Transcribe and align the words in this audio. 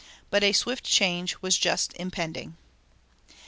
But 0.31 0.41
a 0.43 0.51
swift 0.51 0.83
change 0.83 1.39
was 1.43 1.59
just 1.59 1.93
impending. 1.93 2.57